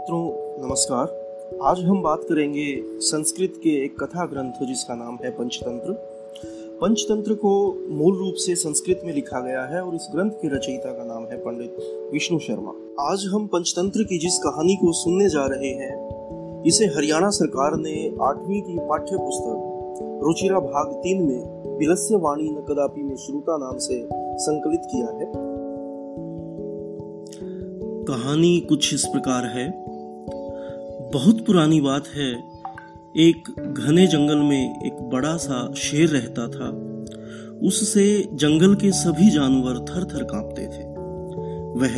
[0.00, 2.64] मित्रों, नमस्कार। आज हम बात करेंगे
[3.00, 5.92] संस्कृत के एक कथा ग्रंथ जिसका नाम है पंचतंत्र।
[6.80, 7.50] पंचतंत्र को
[7.90, 11.24] मूल रूप से संस्कृत में लिखा गया है और इस ग्रंथ के रचयिता का नाम
[11.24, 11.76] है पंडित
[12.12, 12.72] विष्णु शर्मा।
[13.10, 18.08] आज हम पंचतंत्र की जिस कहानी को सुनने जा रहे हैं, इसे हरियाणा सरकार ने
[18.22, 23.78] आठवीं की पाठ्य पुस्तक रुचिरा भाग तीन में विलस्य वाणी न कदापि में श्रुता नाम
[23.78, 24.08] से
[24.38, 25.50] संकलित किया है।
[28.08, 29.84] कहानी कुछ इस प्रकार है।
[31.10, 32.32] बहुत पुरानी बात है।
[33.16, 36.68] एक घने जंगल में एक बड़ा सा शेर रहता था।
[37.62, 40.82] उससे जंगल के सभी जानवर थर थर कांपते थे।
[41.80, 41.94] वह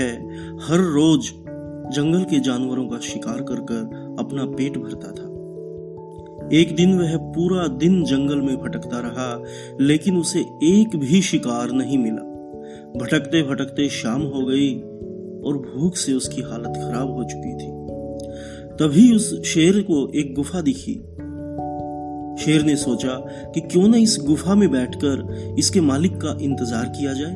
[0.67, 1.21] हर रोज
[1.97, 5.33] जंगल के जानवरों का शिकार कर कर अपना पेट भरता था।
[6.57, 9.45] एक दिन वह पूरा दिन जंगल में भटकता रहा,
[9.81, 12.33] लेकिन उसे एक भी शिकार नहीं मिला।
[12.97, 14.83] भटकते भटकते शाम हो गई
[15.45, 17.71] और भूख से उसकी हालत खराब हो चुकी थी।
[18.77, 20.95] तभी उस शेर को एक गुफा दिखी।
[22.37, 23.15] शेर ने सोचा
[23.55, 27.35] कि क्यों न इस गुफा में बैठकर इसके मालिक का इंतज़ार किया जाए,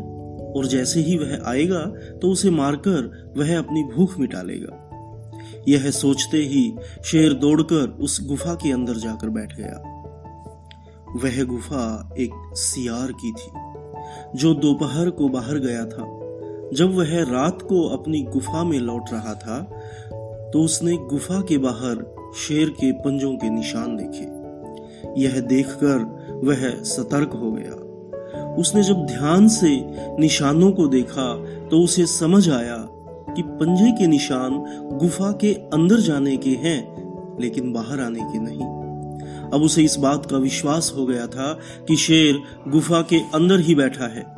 [0.57, 1.85] और जैसे ही वह आएगा
[2.23, 4.83] तो उसे मारकर वह अपनी भूख मिटा लेगा।
[5.69, 6.73] यह सोचते ही
[7.05, 9.93] शेर दौड़कर उस गुफा के अंदर जाकर बैठ गया।
[11.17, 13.51] वह गुफा एक सियार की थी,
[14.39, 16.05] जो दोपहर को बाहर गया था।
[16.75, 19.61] जब वह रात को अपनी गुफा में लौट रहा था
[20.53, 22.05] तो उसने गुफा के बाहर
[22.37, 25.99] शेर के पंजों के निशान देखे। यह देखकर
[26.45, 29.69] वह सतर्क हो गया। उसने जब ध्यान से
[30.19, 31.35] निशानों को देखा
[31.69, 32.77] तो उसे समझ आया
[33.31, 34.59] कि पंजे के निशान
[34.99, 36.79] गुफा के अंदर जाने के हैं,
[37.41, 41.53] लेकिन बाहर आने के नहीं। अब उसे इस बात का विश्वास हो गया था
[41.89, 44.36] कि शेर गुफा के अंदर ही बैठा है।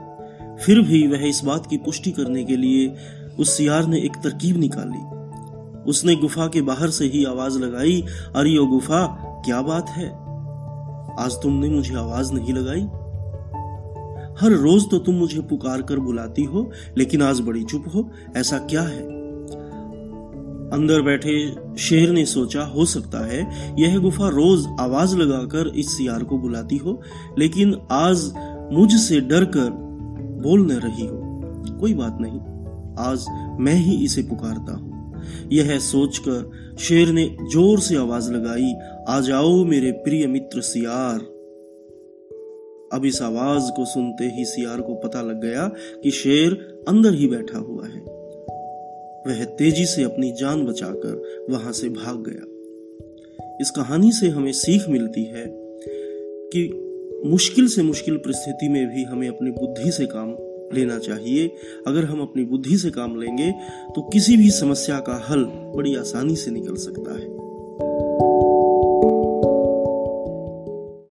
[0.66, 2.96] फिर भी वह इस बात की पुष्टि करने के लिए
[3.38, 5.18] उस सियार ने एक तरकीब निकाली।
[5.90, 8.04] उसने गुफा के बाहर से ही आवाज़ लगाई,
[8.36, 9.06] अरे ओ गुफा,
[9.44, 10.08] क्या बात है?
[11.24, 12.82] आज तुमने मुझे आवाज़ नहीं लगाई।
[14.40, 18.58] हर रोज तो तुम मुझे पुकार कर बुलाती हो, लेकिन आज बड़ी चुप हो, ऐसा
[18.58, 19.02] क्या है?
[20.72, 23.40] अंदर बैठे शेर ने सोचा, हो सकता है
[23.80, 27.02] यह गुफा रोज आवाज़ लगाकर इस सियार को बुलाती हो,
[27.38, 28.32] लेकिन आज
[28.72, 29.87] मुझसे डर कर
[30.38, 31.20] बोल न रही हो।
[31.80, 32.40] कोई बात नहीं।
[32.98, 33.24] आज
[33.60, 34.98] मैं ही इसे पुकारता हूँ।
[35.52, 38.74] यह सोचकर शेर ने ज़ोर से आवाज़ लगाई,
[39.08, 41.18] आ जाओ मेरे प्रिय मित्र सियार।
[42.92, 45.72] अब इस आवाज़ को सुनते ही सियार को पता लग गया
[46.02, 48.00] कि शेर अंदर ही बैठा हुआ है।
[49.26, 52.54] वह तेज़ी से अपनी जान बचाकर वहाँ से भाग गया।
[53.60, 55.46] इस कहानी से हमें सीख मिलती है
[56.52, 56.87] कि
[57.26, 60.36] मुश्किल से मुश्किल परिस्थिति में भी हमें अपनी बुद्धि से काम
[60.74, 61.46] लेना चाहिए।
[61.86, 63.50] अगर हम अपनी बुद्धि से काम लेंगे
[63.94, 65.44] तो किसी भी समस्या का हल
[65.76, 67.47] बड़ी आसानी से निकल सकता है।